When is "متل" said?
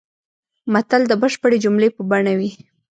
0.73-1.01